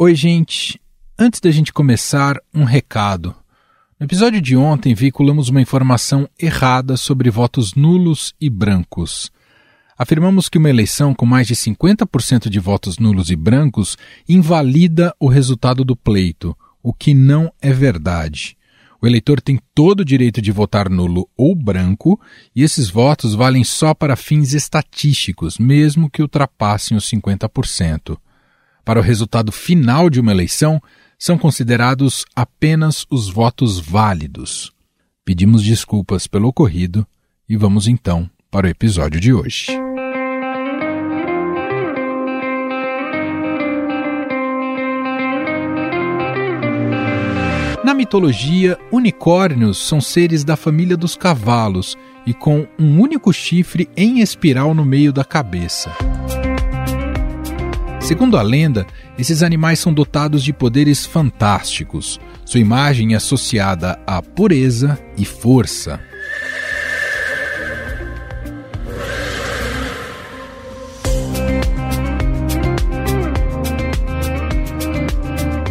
[0.00, 0.80] Oi, gente.
[1.18, 3.34] Antes da gente começar, um recado.
[3.98, 9.32] No episódio de ontem, veiculamos uma informação errada sobre votos nulos e brancos.
[9.98, 13.98] Afirmamos que uma eleição com mais de 50% de votos nulos e brancos
[14.28, 18.56] invalida o resultado do pleito, o que não é verdade.
[19.02, 22.20] O eleitor tem todo o direito de votar nulo ou branco,
[22.54, 28.16] e esses votos valem só para fins estatísticos, mesmo que ultrapassem os 50%
[28.88, 30.80] para o resultado final de uma eleição
[31.18, 34.72] são considerados apenas os votos válidos.
[35.26, 37.06] Pedimos desculpas pelo ocorrido
[37.46, 39.66] e vamos então para o episódio de hoje.
[47.84, 51.94] Na mitologia, unicórnios são seres da família dos cavalos
[52.26, 55.92] e com um único chifre em espiral no meio da cabeça.
[58.08, 58.86] Segundo a lenda,
[59.18, 62.18] esses animais são dotados de poderes fantásticos.
[62.42, 66.00] Sua imagem é associada à pureza e força.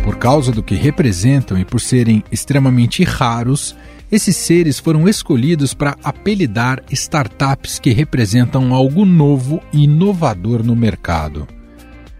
[0.04, 3.76] Por causa do que representam e por serem extremamente raros,
[4.12, 11.57] esses seres foram escolhidos para apelidar startups que representam algo novo e inovador no mercado.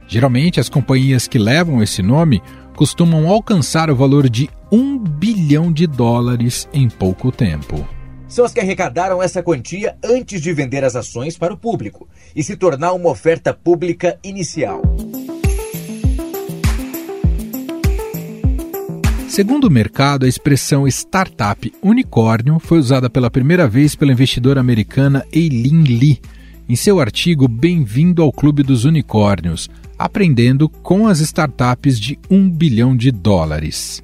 [0.08, 2.42] Geralmente, as companhias que levam esse nome
[2.76, 7.88] costumam alcançar o valor de um bilhão de dólares em pouco tempo.
[8.28, 12.44] São as que arrecadaram essa quantia antes de vender as ações para o público e
[12.44, 14.82] se tornar uma oferta pública inicial.
[19.28, 25.26] Segundo o mercado, a expressão startup unicórnio foi usada pela primeira vez pela investidora americana
[25.32, 26.22] Eileen Lee
[26.68, 32.96] em seu artigo Bem-vindo ao Clube dos Unicórnios, aprendendo com as startups de um bilhão
[32.96, 34.04] de dólares.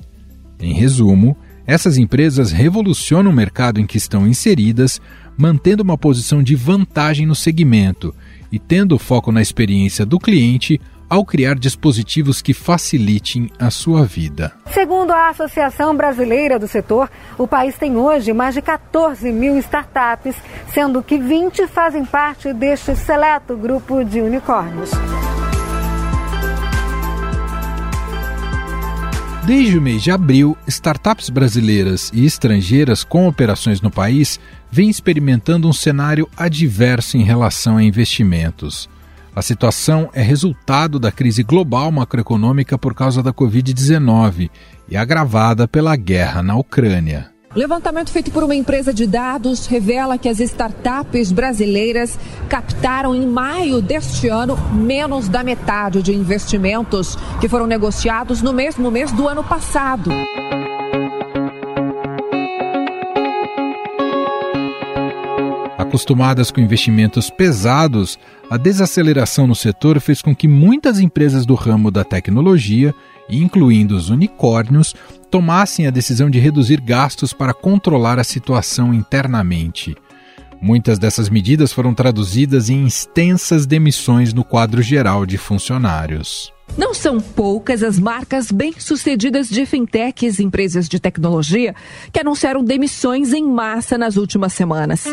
[0.59, 4.99] Em resumo, essas empresas revolucionam o mercado em que estão inseridas,
[5.37, 8.13] mantendo uma posição de vantagem no segmento
[8.51, 14.51] e tendo foco na experiência do cliente ao criar dispositivos que facilitem a sua vida.
[14.67, 20.35] Segundo a Associação Brasileira do Setor, o país tem hoje mais de 14 mil startups,
[20.73, 24.89] sendo que 20 fazem parte deste seleto grupo de unicórnios.
[29.45, 34.39] Desde o mês de abril, startups brasileiras e estrangeiras com operações no país
[34.71, 38.89] vêm experimentando um cenário adverso em relação a investimentos.
[39.35, 44.49] A situação é resultado da crise global macroeconômica por causa da Covid-19
[44.87, 47.32] e agravada pela guerra na Ucrânia.
[47.55, 52.17] O levantamento feito por uma empresa de dados revela que as startups brasileiras
[52.49, 58.89] captaram em maio deste ano menos da metade de investimentos que foram negociados no mesmo
[58.89, 60.09] mês do ano passado.
[65.77, 68.17] Acostumadas com investimentos pesados,
[68.49, 72.95] a desaceleração no setor fez com que muitas empresas do ramo da tecnologia,
[73.29, 74.95] incluindo os unicórnios,
[75.29, 79.95] tomassem a decisão de reduzir gastos para controlar a situação internamente.
[80.61, 86.53] Muitas dessas medidas foram traduzidas em extensas demissões no quadro geral de funcionários.
[86.77, 91.75] Não são poucas as marcas bem-sucedidas de fintechs empresas de tecnologia
[92.11, 95.05] que anunciaram demissões em massa nas últimas semanas.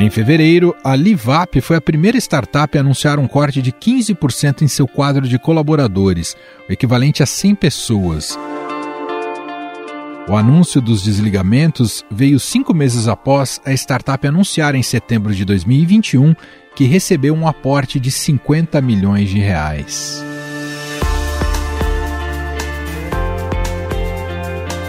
[0.00, 4.66] Em fevereiro, a Livap foi a primeira startup a anunciar um corte de 15% em
[4.66, 6.34] seu quadro de colaboradores,
[6.66, 8.38] o equivalente a 100 pessoas.
[10.26, 16.34] O anúncio dos desligamentos veio cinco meses após a startup anunciar em setembro de 2021
[16.74, 20.24] que recebeu um aporte de 50 milhões de reais.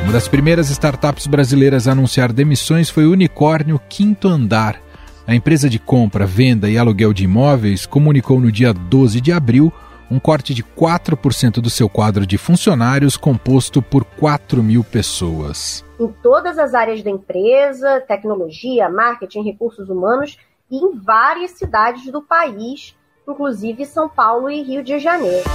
[0.04, 4.80] Uma das primeiras startups brasileiras a anunciar demissões foi o unicórnio Quinto Andar
[5.28, 9.72] a empresa de compra, venda e aluguel de imóveis comunicou no dia 12 de abril
[10.12, 15.86] um corte de 4% do seu quadro de funcionários, composto por 4 mil pessoas.
[15.98, 20.38] Em todas as áreas da empresa, tecnologia, marketing, recursos humanos
[20.70, 22.94] e em várias cidades do país,
[23.26, 25.50] inclusive São Paulo e Rio de Janeiro.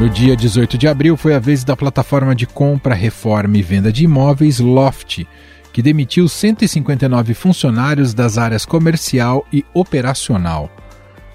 [0.00, 3.92] No dia 18 de abril foi a vez da plataforma de compra, reforma e venda
[3.92, 5.26] de imóveis Loft,
[5.74, 10.70] que demitiu 159 funcionários das áreas comercial e operacional.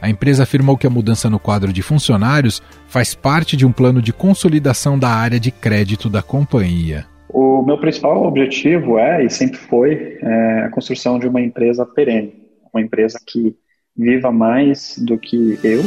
[0.02, 4.02] A empresa afirmou que a mudança no quadro de funcionários faz parte de um plano
[4.02, 7.06] de consolidação da área de crédito da companhia.
[7.30, 12.34] O meu principal objetivo é, e sempre foi, é, a construção de uma empresa perene,
[12.74, 13.56] uma empresa que
[13.96, 15.84] viva mais do que eu.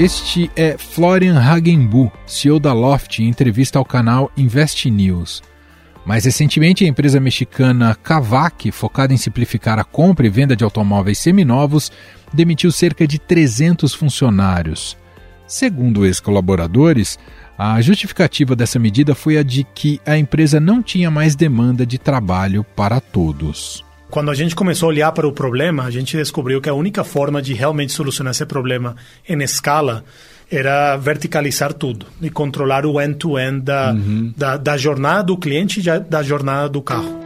[0.00, 5.42] Este é Florian Hagenbu, CEO da Loft, em entrevista ao canal Invest News.
[6.06, 11.18] Mais recentemente, a empresa mexicana Kavak, focada em simplificar a compra e venda de automóveis
[11.18, 11.92] seminovos,
[12.32, 14.96] demitiu cerca de 300 funcionários.
[15.46, 17.18] Segundo ex-colaboradores,
[17.58, 21.98] a justificativa dessa medida foi a de que a empresa não tinha mais demanda de
[21.98, 23.84] trabalho para todos.
[24.10, 27.04] Quando a gente começou a olhar para o problema, a gente descobriu que a única
[27.04, 28.96] forma de realmente solucionar esse problema
[29.28, 30.04] em escala
[30.50, 34.32] era verticalizar tudo e controlar o end-to-end -end da, uhum.
[34.36, 37.20] da, da jornada do cliente e da jornada do carro.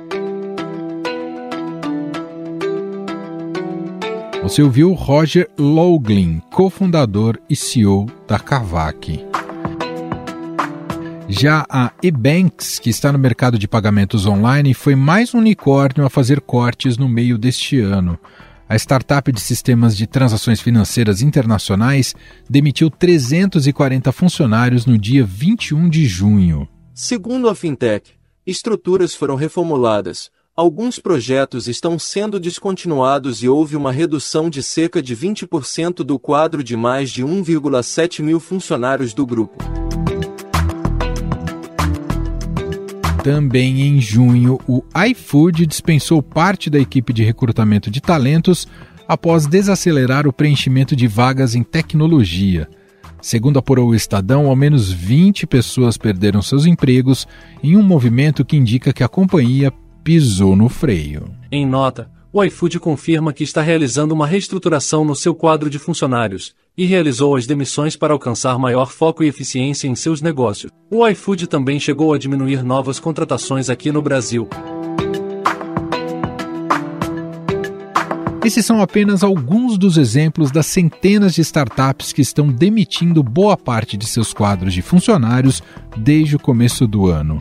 [4.43, 9.34] Você ouviu Roger Loughlin, cofundador e CEO da Kavak.
[11.29, 16.11] Já a eBanks, que está no mercado de pagamentos online, foi mais um unicórnio a
[16.11, 18.19] fazer cortes no meio deste ano.
[18.69, 22.15] A startup de sistemas de transações financeiras internacionais
[22.49, 26.69] demitiu 340 funcionários no dia 21 de junho.
[26.95, 28.13] Segundo a fintech,
[28.47, 35.17] estruturas foram reformuladas, Alguns projetos estão sendo descontinuados e houve uma redução de cerca de
[35.17, 39.57] 20% do quadro de mais de 1,7 mil funcionários do grupo.
[43.25, 48.69] Também em junho, o iFood dispensou parte da equipe de recrutamento de talentos
[49.09, 52.69] após desacelerar o preenchimento de vagas em tecnologia.
[53.23, 57.27] Segundo apurou o Estadão, ao menos 20 pessoas perderam seus empregos
[57.63, 59.73] em um movimento que indica que a companhia
[60.05, 61.31] pisou no freio.
[61.51, 66.53] Em nota, o iFood confirma que está realizando uma reestruturação no seu quadro de funcionários
[66.77, 70.73] e realizou as demissões para alcançar maior foco e eficiência em seus negócios.
[70.91, 74.49] O iFood também chegou a diminuir novas contratações aqui no Brasil.
[78.45, 83.97] Esses são apenas alguns dos exemplos das centenas de startups que estão demitindo boa parte
[83.97, 85.63] de seus quadros de funcionários
[85.97, 87.39] desde o começo do ano.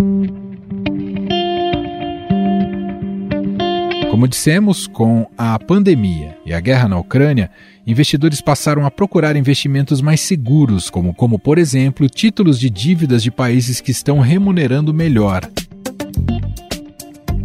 [4.14, 7.50] Como dissemos, com a pandemia e a guerra na Ucrânia,
[7.86, 13.32] investidores passaram a procurar investimentos mais seguros, como, como por exemplo, títulos de dívidas de
[13.32, 15.50] países que estão remunerando melhor.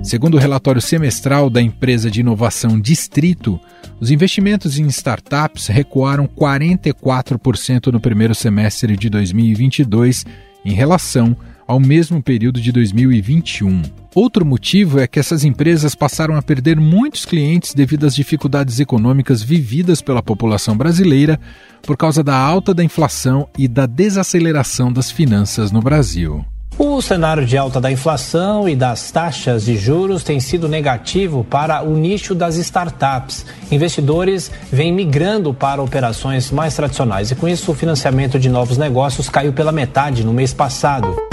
[0.02, 3.58] Segundo o relatório semestral da empresa de inovação Distrito,
[3.98, 10.26] os investimentos em startups recuaram 44% no primeiro semestre de 2022
[10.66, 11.34] em relação
[11.68, 13.82] ao mesmo período de 2021.
[14.14, 19.42] Outro motivo é que essas empresas passaram a perder muitos clientes devido às dificuldades econômicas
[19.42, 21.38] vividas pela população brasileira
[21.82, 26.44] por causa da alta da inflação e da desaceleração das finanças no Brasil.
[26.78, 31.82] O cenário de alta da inflação e das taxas de juros tem sido negativo para
[31.82, 33.44] o nicho das startups.
[33.70, 39.28] Investidores vêm migrando para operações mais tradicionais e, com isso, o financiamento de novos negócios
[39.28, 41.27] caiu pela metade no mês passado.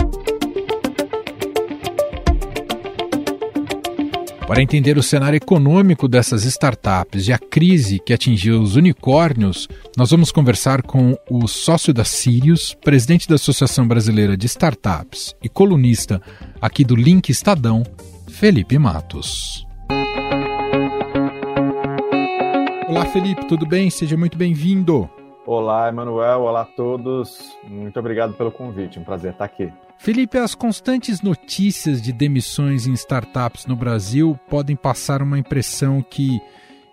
[4.48, 10.12] Para entender o cenário econômico dessas startups e a crise que atingiu os unicórnios, nós
[10.12, 16.22] vamos conversar com o sócio da Sirius, presidente da Associação Brasileira de Startups e colunista
[16.62, 17.82] aqui do Link Estadão,
[18.28, 19.66] Felipe Matos.
[22.88, 23.90] Olá, Felipe, tudo bem?
[23.90, 25.10] Seja muito bem-vindo.
[25.44, 26.42] Olá, Emanuel.
[26.42, 27.58] Olá a todos.
[27.68, 29.00] Muito obrigado pelo convite.
[29.00, 29.74] Um prazer estar aqui.
[29.98, 36.40] Felipe, as constantes notícias de demissões em startups no Brasil podem passar uma impressão que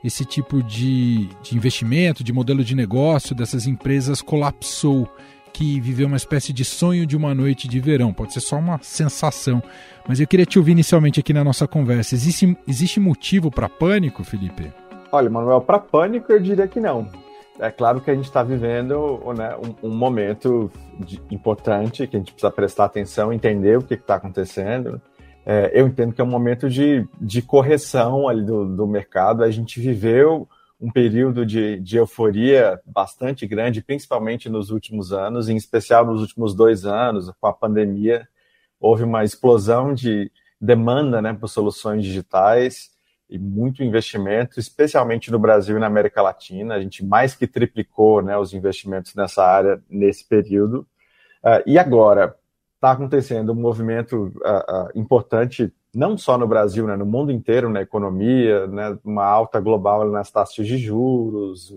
[0.02, 5.09] esse tipo de, de investimento, de modelo de negócio dessas empresas colapsou,
[5.52, 8.12] que viveu uma espécie de sonho de uma noite de verão.
[8.12, 9.62] Pode ser só uma sensação.
[10.09, 12.14] Mas eu queria te ouvir inicialmente aqui na nossa conversa.
[12.14, 14.73] Existe, existe motivo para pânico, Felipe?
[15.12, 17.06] Olha, Manuel, para pânico eu diria que não
[17.59, 22.18] é claro que a gente está vivendo né, um, um, momento de, importante que a
[22.18, 25.00] gente precisa prestar atenção, entender o que está acontecendo.
[25.44, 29.42] É, eu entendo que é um momento de, de correção ali do, do mercado.
[29.42, 30.49] A gente viveu
[30.80, 36.54] um período de, de euforia bastante grande, principalmente nos últimos anos, em especial nos últimos
[36.54, 38.26] dois anos, com a pandemia.
[38.80, 40.30] Houve uma explosão de
[40.61, 42.91] demanda né, por soluções digitais
[43.33, 46.75] e muito investimento, especialmente no Brasil e na América Latina.
[46.75, 50.87] A gente mais que triplicou né, os investimentos nessa área nesse período.
[51.43, 52.37] Uh, e agora
[52.75, 57.71] está acontecendo um movimento uh, uh, importante, não só no Brasil, né, no mundo inteiro,
[57.71, 61.75] na economia, né, uma alta global nas taxas de juros,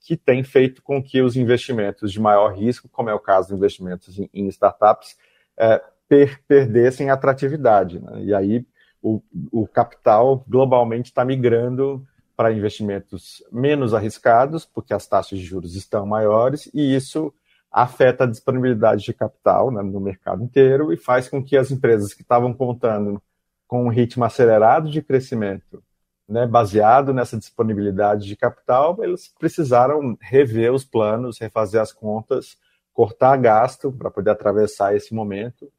[0.00, 3.54] que tem feito com que os investimentos de maior risco, como é o caso de
[3.54, 5.16] investimentos em, em startups,
[5.58, 8.00] é, per, perdessem atratividade.
[8.00, 8.24] Né?
[8.24, 8.66] E aí
[9.02, 12.06] o, o capital globalmente está migrando
[12.36, 17.32] para investimentos menos arriscados, porque as taxas de juros estão maiores, e isso
[17.70, 22.12] afeta a disponibilidade de capital né, no mercado inteiro e faz com que as empresas
[22.12, 23.20] que estavam contando
[23.66, 25.82] com um ritmo acelerado de crescimento
[26.28, 32.56] né, baseado nessa disponibilidade de capital, eles precisaram rever os planos, refazer as contas,
[32.92, 35.70] cortar gasto para poder atravessar esse momento.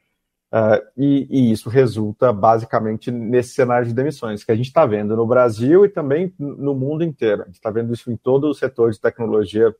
[0.54, 5.16] Uh, e, e, isso resulta basicamente nesse cenário de demissões que a gente está vendo
[5.16, 7.42] no Brasil e também no mundo inteiro.
[7.42, 9.74] A gente está vendo isso em todo o setor de tecnologia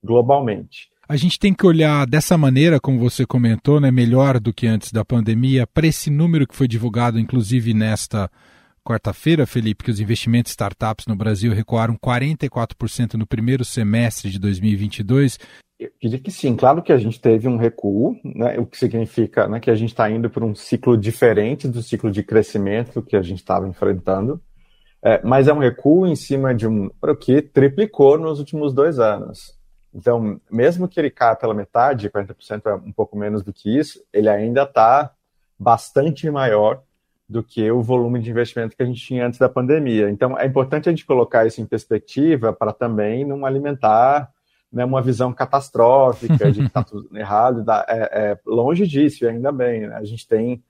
[0.00, 0.92] globalmente.
[1.08, 4.92] A gente tem que olhar dessa maneira, como você comentou, né, melhor do que antes
[4.92, 8.30] da pandemia, para esse número que foi divulgado, inclusive nesta
[8.84, 15.38] quarta-feira, Felipe, que os investimentos startups no Brasil recuaram 44% no primeiro semestre de 2022.
[15.78, 19.48] Eu diria que sim, claro que a gente teve um recuo, né, o que significa
[19.48, 23.16] né, que a gente está indo por um ciclo diferente do ciclo de crescimento que
[23.16, 24.40] a gente estava enfrentando,
[25.02, 26.88] é, mas é um recuo em cima de um
[27.20, 29.58] que triplicou nos últimos dois anos.
[29.92, 34.02] Então, mesmo que ele caia pela metade, 40% é um pouco menos do que isso,
[34.12, 35.12] ele ainda está
[35.58, 36.82] bastante maior
[37.32, 40.10] do que o volume de investimento que a gente tinha antes da pandemia.
[40.10, 44.30] Então, é importante a gente colocar isso em perspectiva para também não alimentar
[44.70, 47.64] né, uma visão catastrófica de que está tudo errado.
[47.88, 49.88] É, é, longe disso, e ainda bem.
[49.88, 49.96] Né?
[49.96, 50.62] A gente tem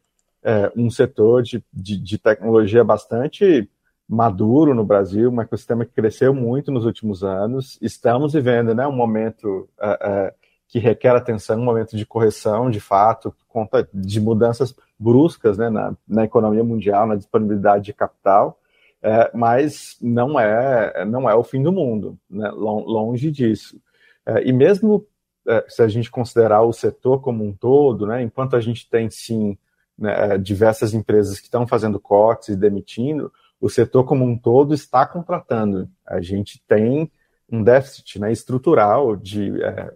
[0.42, 3.68] é, um setor de, de, de, tecnologia bastante
[4.08, 7.76] maduro no Brasil, um ecossistema que cresceu muito nos últimos anos.
[7.82, 10.34] Estamos vivendo né, um momento é, é,
[10.68, 15.68] que requer atenção, um momento de correção, de fato, por conta de mudanças bruscas né,
[15.68, 18.58] na, na economia mundial, na disponibilidade de capital,
[19.02, 23.80] é, mas não é, não é o fim do mundo, né, longe disso.
[24.24, 25.04] É, e mesmo
[25.46, 29.10] é, se a gente considerar o setor como um todo, né, enquanto a gente tem
[29.10, 29.58] sim
[29.98, 35.06] né, diversas empresas que estão fazendo cortes e demitindo, o setor como um todo está
[35.06, 35.88] contratando.
[36.06, 37.10] A gente tem
[37.50, 39.92] um déficit né, estrutural de é,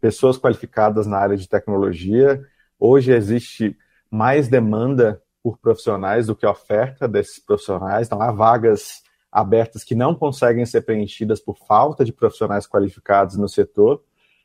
[0.00, 2.42] pessoas qualificadas na área de tecnologia.
[2.78, 3.76] Hoje existe
[4.14, 8.06] mais demanda por profissionais do que oferta desses profissionais.
[8.06, 13.48] Então, há vagas abertas que não conseguem ser preenchidas por falta de profissionais qualificados no
[13.48, 14.00] setor.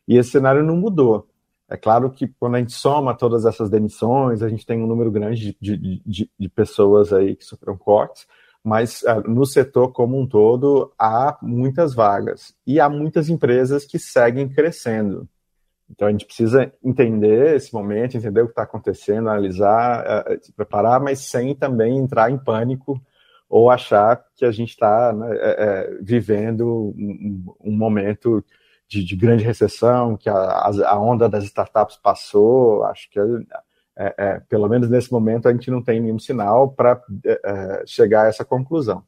[0.08, 1.28] E esse cenário não mudou.
[1.70, 5.12] É claro que quando a gente soma todas essas demissões, a gente tem um número
[5.12, 8.26] grande de, de, de, de pessoas aí que sofreram cortes,
[8.64, 14.00] mas uh, no setor como um todo há muitas vagas e há muitas empresas que
[14.00, 15.30] seguem crescendo.
[15.90, 20.52] Então a gente precisa entender esse momento, entender o que está acontecendo, analisar, uh, se
[20.54, 23.02] preparar, mas sem também entrar em pânico
[23.50, 28.46] ou achar que a gente está né, é, vivendo um, um momento
[28.88, 32.84] de, de, grande recessão, que a, a, onda das startups passou.
[32.84, 33.20] Acho que,
[33.98, 37.02] é, é, pelo menos nesse momento, a gente não tem nenhum sinal para
[37.88, 39.04] chegar a essa conclusão.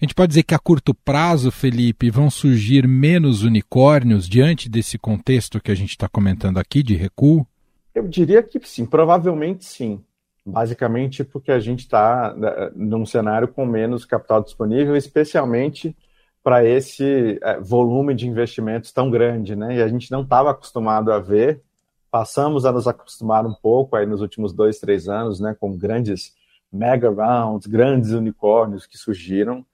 [0.00, 4.98] A gente pode dizer que a curto prazo, Felipe, vão surgir menos unicórnios diante desse
[4.98, 7.46] contexto que a gente está comentando aqui de recuo?
[7.94, 10.04] Eu diria que sim, provavelmente sim.
[10.44, 15.96] Basicamente porque a gente está né, num cenário com menos capital disponível, especialmente
[16.44, 19.76] para esse é, volume de investimentos tão grande, né?
[19.76, 21.62] E a gente não estava acostumado a ver.
[22.10, 25.56] Passamos a nos acostumar um pouco aí nos últimos dois, três anos, né?
[25.58, 26.34] Com grandes
[26.70, 29.64] mega rounds, grandes unicórnios que surgiram.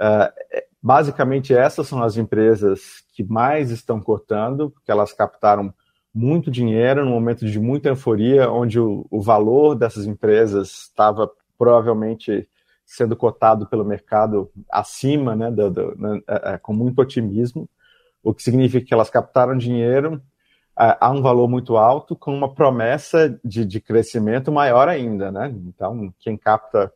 [0.00, 0.32] Uh,
[0.82, 5.74] basicamente, essas são as empresas que mais estão cortando, porque elas captaram
[6.12, 12.48] muito dinheiro no momento de muita euforia, onde o, o valor dessas empresas estava provavelmente
[12.84, 17.68] sendo cotado pelo mercado acima, né, do, do, né, é, é, com muito otimismo,
[18.22, 20.20] o que significa que elas captaram dinheiro
[20.76, 25.54] a um valor muito alto com uma promessa de, de crescimento maior ainda, né?
[25.66, 26.90] Então, quem capta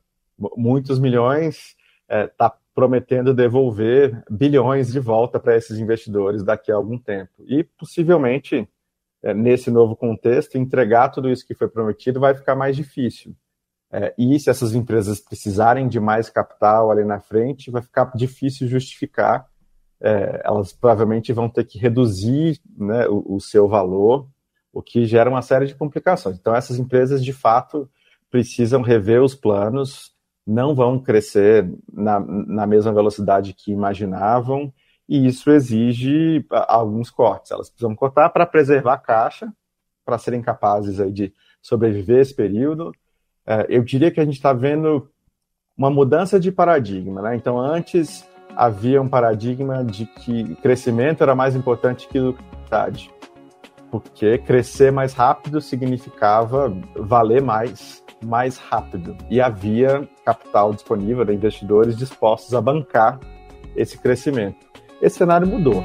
[0.57, 1.77] muitos milhões
[2.09, 7.33] está é, prometendo devolver bilhões de volta para esses investidores daqui a algum tempo.
[7.47, 8.69] E possivelmente,
[9.23, 13.35] é, nesse novo contexto, entregar tudo isso que foi prometido vai ficar mais difícil.
[13.93, 18.67] É, e se essas empresas precisarem de mais capital ali na frente, vai ficar difícil
[18.67, 19.47] justificar
[20.05, 24.29] é, elas provavelmente vão ter que reduzir né, o, o, seu valor,
[24.71, 26.37] o que gera uma série de complicações.
[26.39, 27.89] Então, essas empresas, de fato,
[28.31, 30.14] precisam rever os planos,
[30.47, 34.73] não vão crescer na, na mesma velocidade que imaginavam,
[35.09, 37.51] e isso exige alguns cortes.
[37.51, 39.53] Elas precisam cortar para preservar a caixa,
[40.05, 41.33] para serem capazes aí, de
[41.63, 42.93] sobreviver esse período.
[43.47, 45.09] É, eu diria que a gente está vendo
[45.77, 47.23] uma mudança de paradigma.
[47.23, 47.37] Né?
[47.37, 53.11] Então, antes havia um paradigma de que crescimento era mais importante que lucratividade.
[53.91, 59.17] Porque crescer mais rápido significava valer mais, mais rápido.
[59.31, 63.21] E havia capital disponível, investidores dispostos a bancar
[63.77, 64.67] esse crescimento.
[65.01, 65.83] Esse cenário mudou.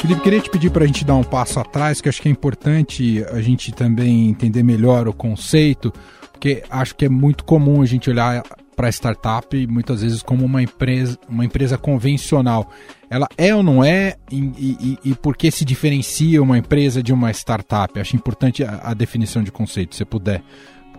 [0.00, 2.30] Felipe, queria te pedir para a gente dar um passo atrás, que acho que é
[2.30, 5.92] importante a gente também entender melhor o conceito,
[6.32, 8.42] porque acho que é muito comum a gente olhar
[8.74, 12.68] para a startup muitas vezes como uma empresa, uma empresa convencional.
[13.08, 14.16] Ela é ou não é?
[14.30, 18.00] E, e, e por que se diferencia uma empresa de uma startup?
[18.00, 20.42] Acho importante a, a definição de conceito, se puder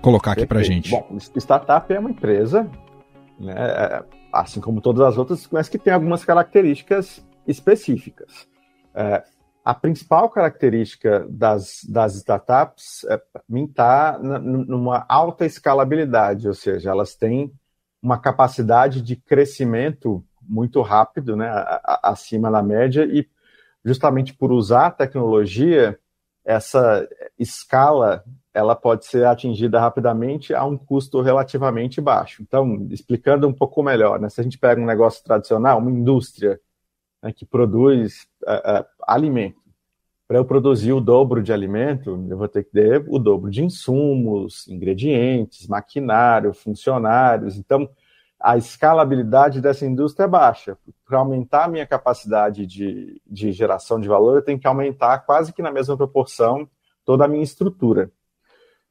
[0.03, 0.91] colocar aqui para a gente.
[0.91, 2.69] Bom, startup é uma empresa,
[3.39, 8.45] né, é, assim como todas as outras, mas que tem algumas características específicas.
[8.93, 9.23] É,
[9.63, 13.21] a principal característica das, das startups, é,
[13.65, 17.53] está numa alta escalabilidade, ou seja, elas têm
[18.01, 21.49] uma capacidade de crescimento muito rápido, né,
[22.03, 23.25] acima da média, e
[23.85, 25.97] justamente por usar a tecnologia,
[26.43, 27.07] essa
[27.39, 28.21] escala
[28.53, 32.43] ela pode ser atingida rapidamente a um custo relativamente baixo.
[32.43, 36.59] Então, explicando um pouco melhor, né, se a gente pega um negócio tradicional, uma indústria
[37.21, 39.63] né, que produz uh, uh, alimento,
[40.27, 43.63] para eu produzir o dobro de alimento, eu vou ter que ter o dobro de
[43.63, 47.57] insumos, ingredientes, maquinário, funcionários.
[47.57, 47.89] Então,
[48.39, 50.77] a escalabilidade dessa indústria é baixa.
[51.05, 55.53] Para aumentar a minha capacidade de, de geração de valor, eu tenho que aumentar quase
[55.53, 56.67] que na mesma proporção
[57.05, 58.11] toda a minha estrutura.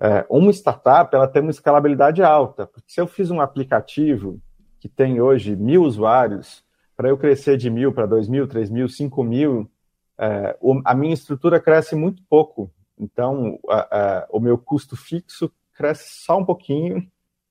[0.00, 4.40] É, uma startup ela tem uma escalabilidade alta, porque se eu fiz um aplicativo
[4.80, 6.64] que tem hoje mil usuários,
[6.96, 9.70] para eu crescer de mil para dois mil, três mil, cinco mil,
[10.18, 12.70] é, a minha estrutura cresce muito pouco.
[12.98, 17.06] Então, a, a, o meu custo fixo cresce só um pouquinho,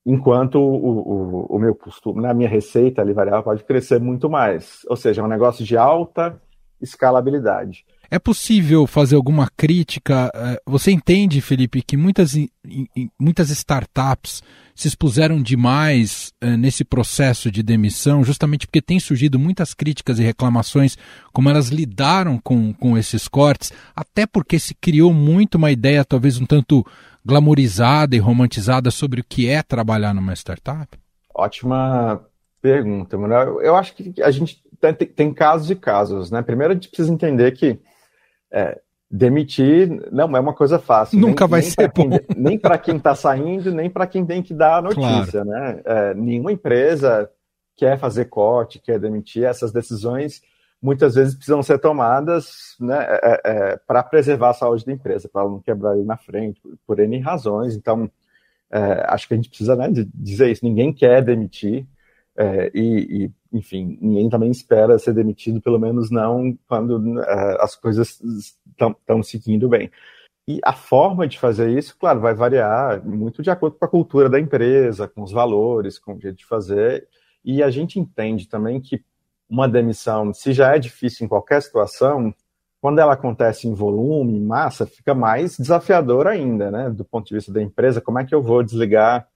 [0.05, 4.85] enquanto o, o, o meu custo, na minha receita ali variável pode crescer muito mais.
[4.87, 6.39] Ou seja, é um negócio de alta
[6.79, 7.85] escalabilidade.
[8.13, 10.29] É possível fazer alguma crítica?
[10.35, 12.35] É, você entende, Felipe, que muitas,
[13.17, 14.43] muitas startups
[14.75, 20.23] se expuseram demais é, nesse processo de demissão, justamente porque tem surgido muitas críticas e
[20.23, 20.97] reclamações
[21.31, 26.37] como elas lidaram com, com esses cortes, até porque se criou muito uma ideia, talvez
[26.37, 26.85] um tanto
[27.25, 30.99] glamorizada e romantizada sobre o que é trabalhar numa startup?
[31.33, 32.21] Ótima
[32.61, 33.61] pergunta, Manuel.
[33.61, 34.61] Eu acho que a gente
[35.15, 36.41] tem, casos e casos, né?
[36.41, 37.79] Primeiro a gente precisa entender que
[38.51, 41.19] é, demitir não é uma coisa fácil.
[41.19, 42.09] Nunca nem, vai nem ser bom.
[42.09, 45.49] Quem, nem para quem está saindo, nem para quem tem que dar a notícia, claro.
[45.49, 45.81] né?
[45.85, 47.29] É, nenhuma empresa
[47.75, 49.43] quer fazer corte, quer demitir.
[49.43, 50.41] Essas decisões
[50.81, 55.41] muitas vezes precisam ser tomadas né, é, é, para preservar a saúde da empresa, para
[55.41, 57.75] ela não quebrar ali na frente, por, por N razões.
[57.75, 58.09] Então,
[58.71, 60.65] é, acho que a gente precisa né, dizer isso.
[60.65, 61.85] Ninguém quer demitir.
[62.35, 67.75] É, e, e, enfim, ninguém também espera ser demitido, pelo menos não quando uh, as
[67.75, 68.21] coisas
[68.69, 69.91] estão seguindo bem.
[70.47, 74.29] E a forma de fazer isso, claro, vai variar muito de acordo com a cultura
[74.29, 77.07] da empresa, com os valores, com o jeito de fazer.
[77.43, 79.03] E a gente entende também que
[79.49, 82.33] uma demissão, se já é difícil em qualquer situação,
[82.79, 86.89] quando ela acontece em volume, em massa, fica mais desafiador ainda, né?
[86.89, 89.27] Do ponto de vista da empresa, como é que eu vou desligar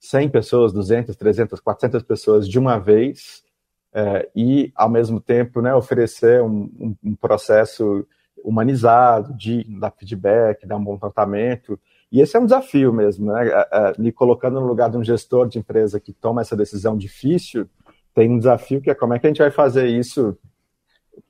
[0.00, 3.42] 100 pessoas, 200, 300, 400 pessoas de uma vez
[3.92, 8.06] é, e, ao mesmo tempo, né, oferecer um, um, um, processo
[8.44, 11.78] humanizado, de dar feedback, dar um bom tratamento.
[12.10, 13.48] E esse é um desafio mesmo, né?
[13.48, 16.96] É, é, me colocando no lugar de um gestor de empresa que toma essa decisão
[16.96, 17.68] difícil,
[18.14, 20.36] tem um desafio que é como é que a gente vai fazer isso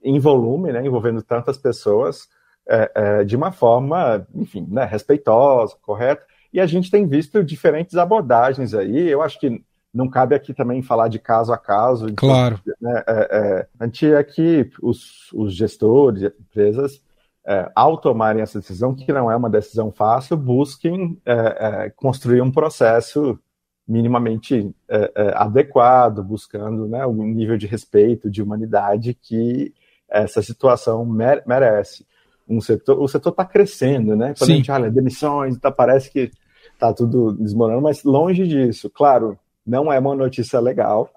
[0.03, 2.29] em volume, né, envolvendo tantas pessoas,
[2.69, 7.97] é, é, de uma forma, enfim, né, respeitosa, correta, e a gente tem visto diferentes
[7.97, 9.09] abordagens aí.
[9.09, 12.05] Eu acho que não cabe aqui também falar de caso a caso.
[12.05, 12.61] Então, claro.
[12.81, 17.03] Né, é, é, a gente é que os, os gestores, as empresas,
[17.47, 22.41] é, ao tomarem essa decisão, que não é uma decisão fácil, busquem é, é, construir
[22.41, 23.39] um processo
[23.87, 29.75] minimamente é, adequado, buscando né, um nível de respeito, de humanidade que
[30.09, 32.07] essa situação merece
[32.49, 34.35] um setor, o setor está crescendo, né?
[34.37, 34.53] Quando Sim.
[34.53, 36.33] a gente olha demissões, tá, parece que
[36.73, 38.91] está tudo desmoronando, mas longe disso.
[38.91, 41.11] Claro, não é uma notícia legal.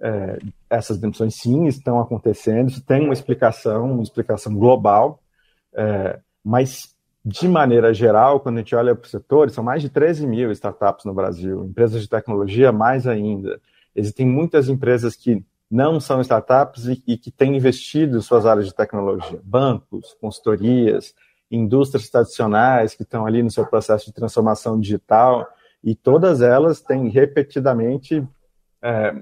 [0.00, 5.20] É, essas demissões sim estão acontecendo, isso tem uma explicação, uma explicação global,
[5.74, 6.92] é, mas
[7.24, 10.50] de maneira geral, quando a gente olha para o setor, são mais de 13 mil
[10.50, 13.60] startups no Brasil, empresas de tecnologia mais ainda.
[13.94, 18.66] Existem muitas empresas que não são startups e, e que têm investido em suas áreas
[18.66, 21.14] de tecnologia, bancos, consultorias,
[21.50, 25.46] indústrias tradicionais que estão ali no seu processo de transformação digital,
[25.82, 28.26] e todas elas têm repetidamente
[28.82, 29.14] é,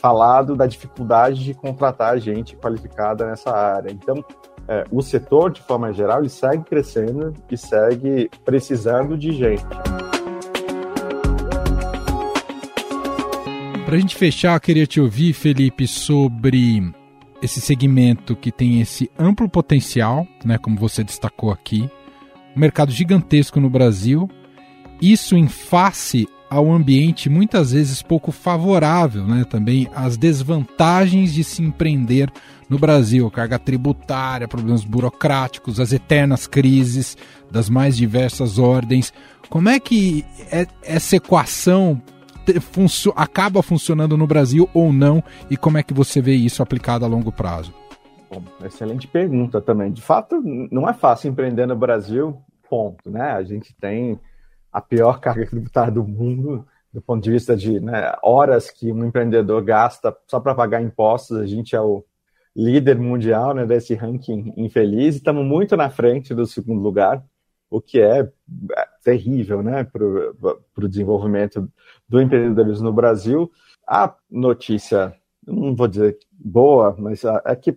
[0.00, 3.90] falado da dificuldade de contratar gente qualificada nessa área.
[3.90, 4.24] Então,
[4.66, 9.64] é, o setor, de forma geral, ele segue crescendo e segue precisando de gente.
[13.84, 16.92] Para a gente fechar, queria te ouvir, Felipe, sobre
[17.40, 21.90] esse segmento que tem esse amplo potencial, né, como você destacou aqui,
[22.54, 24.28] um mercado gigantesco no Brasil,
[25.00, 29.44] isso em face ao ambiente muitas vezes pouco favorável, né?
[29.44, 32.32] Também as desvantagens de se empreender
[32.68, 37.16] no Brasil, carga tributária, problemas burocráticos, as eternas crises
[37.50, 39.12] das mais diversas ordens.
[39.48, 42.00] Como é que é, essa equação
[42.60, 47.04] funcio acaba funcionando no Brasil ou não e como é que você vê isso aplicado
[47.04, 47.74] a longo prazo?
[48.30, 49.90] Bom, excelente pergunta também.
[49.90, 53.32] De fato, não é fácil empreender no Brasil, ponto, né?
[53.32, 54.18] A gente tem
[54.78, 59.04] a pior carga tributária do mundo, do ponto de vista de né, horas que um
[59.04, 61.36] empreendedor gasta só para pagar impostos.
[61.36, 62.04] A gente é o
[62.54, 67.24] líder mundial né, desse ranking infeliz e estamos muito na frente do segundo lugar,
[67.68, 71.68] o que é, é terrível né, para o desenvolvimento
[72.08, 73.50] do empreendedorismo no Brasil.
[73.86, 75.12] A notícia,
[75.44, 77.76] não vou dizer boa, mas é que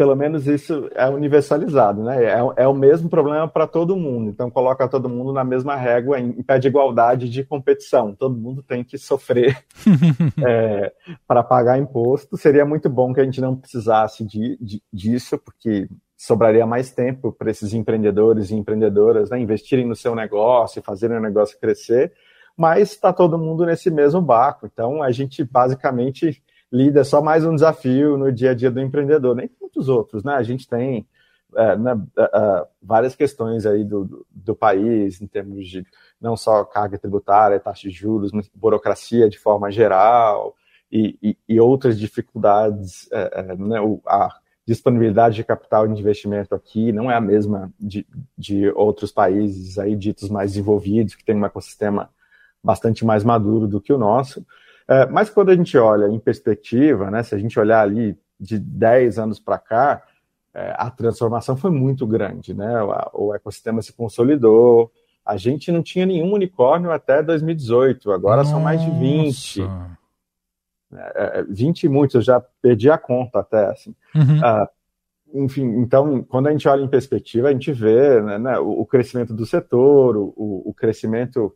[0.00, 2.24] pelo menos isso é universalizado, né?
[2.24, 4.30] É, é o mesmo problema para todo mundo.
[4.30, 8.14] Então coloca todo mundo na mesma régua em pé de igualdade de competição.
[8.14, 9.62] Todo mundo tem que sofrer
[10.42, 10.90] é,
[11.28, 12.34] para pagar imposto.
[12.38, 15.86] Seria muito bom que a gente não precisasse de, de, disso, porque
[16.16, 21.20] sobraria mais tempo para esses empreendedores e empreendedoras né, investirem no seu negócio, fazerem o
[21.20, 22.14] negócio crescer.
[22.56, 24.64] Mas está todo mundo nesse mesmo barco.
[24.64, 29.34] Então a gente basicamente lida só mais um desafio no dia a dia do empreendedor,
[29.34, 30.34] nem muitos outros, né?
[30.34, 31.06] A gente tem
[31.56, 35.84] é, né, uh, várias questões aí do, do, do, país, em termos de
[36.20, 40.54] não só carga tributária, taxa de juros, burocracia de forma geral
[40.90, 44.28] e, e, e outras dificuldades, é, né, o, a
[44.64, 48.06] disponibilidade de capital de investimento aqui não é a mesma de,
[48.38, 52.10] de outros países aí ditos mais desenvolvidos, que tem um ecossistema
[52.62, 54.46] bastante mais maduro do que o nosso.
[54.90, 58.58] É, mas quando a gente olha em perspectiva, né, se a gente olhar ali de
[58.58, 60.02] 10 anos para cá,
[60.52, 62.82] é, a transformação foi muito grande, né?
[63.12, 64.90] O, ecossistema se consolidou.
[65.24, 68.50] A gente não tinha nenhum unicórnio até 2018, agora Nossa.
[68.50, 69.62] são mais de 20.
[70.92, 73.94] É, 20 é, e muitos, eu já perdi a conta até, assim.
[74.12, 74.40] Uhum.
[74.40, 74.68] Uh,
[75.44, 79.32] enfim, então, quando a gente olha em perspectiva, a gente vê né, né o, crescimento
[79.32, 81.54] do setor, o, o crescimento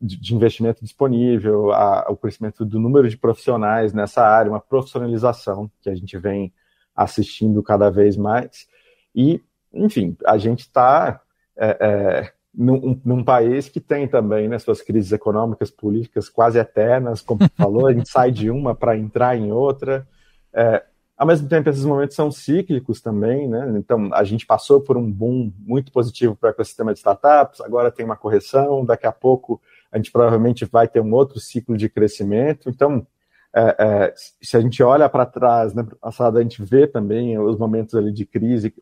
[0.00, 5.90] de investimento disponível, a, o crescimento do número de profissionais nessa área, uma profissionalização que
[5.90, 6.52] a gente vem
[6.96, 8.66] assistindo cada vez mais.
[9.14, 11.20] E, enfim, a gente está
[11.56, 17.20] é, é, num, num, país que tem também né, suas crises econômicas, políticas quase eternas,
[17.20, 20.06] como falou, a gente sai de uma para entrar em outra.
[20.52, 20.82] É,
[21.22, 23.72] ao mesmo tempo, esses momentos são cíclicos também, né?
[23.76, 27.92] Então, a gente passou por um boom muito positivo para o ecossistema de startups, agora
[27.92, 31.88] tem uma correção, daqui a pouco a gente provavelmente vai ter um outro ciclo de
[31.88, 32.68] crescimento.
[32.68, 33.06] Então,
[33.54, 37.56] é, é, se a gente olha para trás, né, passado, a gente vê também os
[37.56, 38.74] momentos ali de crise.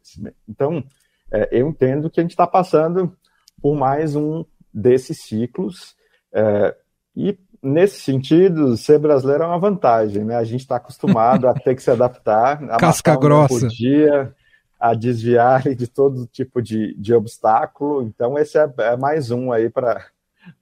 [0.49, 0.83] Então,
[1.31, 3.15] é, eu entendo que a gente está passando
[3.61, 5.95] por mais um desses ciclos.
[6.33, 6.75] É,
[7.15, 10.37] e nesse sentido, ser brasileiro é uma vantagem, né?
[10.37, 14.35] A gente está acostumado a ter que se adaptar, a casca grossa, um dia,
[14.79, 18.03] a desviar de todo tipo de, de obstáculo.
[18.03, 20.07] Então, esse é, é mais um aí para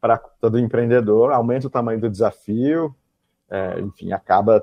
[0.00, 1.30] para todo empreendedor.
[1.32, 2.94] Aumenta o tamanho do desafio,
[3.48, 4.62] é, enfim, acaba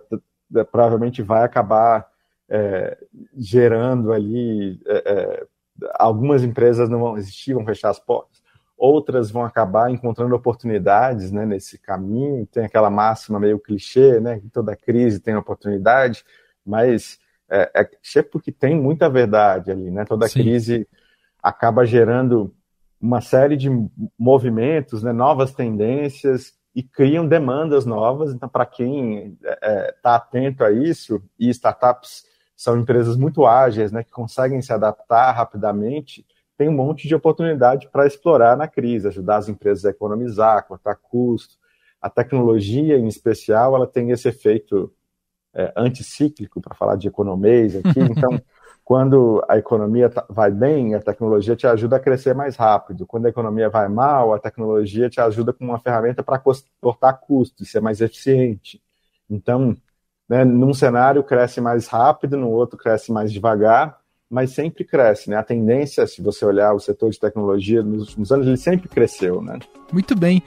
[0.71, 2.05] provavelmente vai acabar
[2.49, 2.97] é,
[3.35, 5.45] gerando ali é, é,
[5.93, 8.44] algumas empresas não vão existir, vão fechar as portas
[8.77, 12.45] outras vão acabar encontrando oportunidades né, nesse caminho.
[12.47, 16.23] Tem aquela máxima meio clichê, né, que toda crise tem oportunidade,
[16.65, 19.89] mas é, é clichê porque tem muita verdade ali.
[19.89, 20.05] Né?
[20.05, 20.41] Toda Sim.
[20.41, 20.87] crise
[21.41, 22.53] acaba gerando
[22.99, 23.69] uma série de
[24.17, 28.33] movimentos, né, novas tendências e criam demandas novas.
[28.33, 33.45] Então, para quem está é, é tá atento a isso, e startups são empresas muito
[33.45, 36.25] ágeis, né, que conseguem se adaptar rapidamente,
[36.57, 40.95] tem um monte de oportunidade para explorar na crise, ajudar as empresas a economizar, cortar
[40.95, 41.55] custo.
[42.01, 44.93] A tecnologia, em especial, ela tem esse efeito
[45.53, 47.99] é, anticíclico, para falar de economês aqui.
[48.11, 48.41] Então,
[48.83, 53.07] quando a economia tá, vai bem, a tecnologia te ajuda a crescer mais rápido.
[53.07, 56.41] Quando a economia vai mal, a tecnologia te ajuda com uma ferramenta para
[56.79, 58.79] cortar custos, ser mais eficiente.
[59.27, 59.75] Então,
[60.29, 63.99] né, num cenário cresce mais rápido, no outro cresce mais devagar,
[64.35, 65.37] mas sempre cresce, né?
[65.37, 69.41] A tendência, se você olhar o setor de tecnologia nos últimos anos, ele sempre cresceu,
[69.41, 69.57] né?
[69.93, 70.43] Muito bem.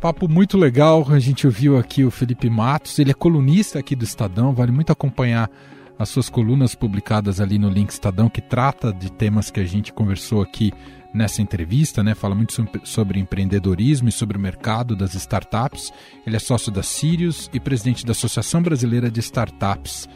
[0.00, 4.02] Papo muito legal, a gente ouviu aqui o Felipe Matos, ele é colunista aqui do
[4.02, 5.48] Estadão, vale muito acompanhar
[5.96, 9.92] as suas colunas publicadas ali no Link Estadão, que trata de temas que a gente
[9.92, 10.72] conversou aqui
[11.14, 12.16] nessa entrevista, né?
[12.16, 15.92] Fala muito sobre empreendedorismo e sobre o mercado das startups.
[16.26, 20.08] Ele é sócio da Sirius e presidente da Associação Brasileira de Startups.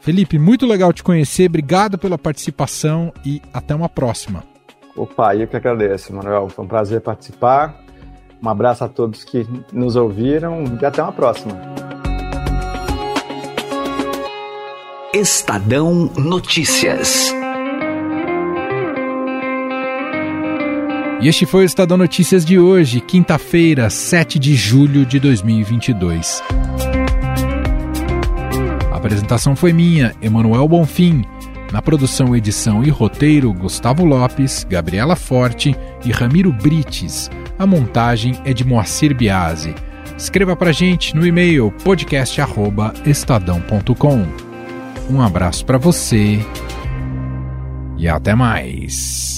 [0.00, 4.44] Felipe, muito legal te conhecer, obrigado pela participação e até uma próxima.
[4.96, 6.48] Opa, eu que agradeço, Manuel.
[6.48, 7.76] Foi um prazer participar.
[8.42, 11.54] Um abraço a todos que nos ouviram e até uma próxima.
[15.12, 17.32] Estadão Notícias.
[21.20, 26.42] E este foi o Estadão Notícias de hoje, quinta-feira, 7 de julho de 2022.
[29.06, 31.24] Apresentação foi minha, Emanuel Bonfim.
[31.72, 37.30] Na produção, edição e roteiro, Gustavo Lopes, Gabriela Forte e Ramiro Brites.
[37.56, 39.72] A montagem é de Moacir Biasi.
[40.18, 44.26] Escreva para gente no e-mail podcast@estadão.com.
[45.08, 46.44] Um abraço para você
[47.96, 49.35] e até mais.